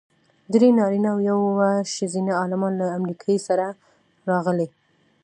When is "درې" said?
0.53-0.69